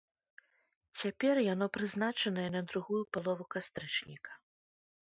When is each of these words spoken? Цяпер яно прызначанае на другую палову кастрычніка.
Цяпер 1.01 1.35
яно 1.53 1.65
прызначанае 1.77 2.47
на 2.57 2.61
другую 2.73 3.03
палову 3.17 3.43
кастрычніка. 3.59 4.31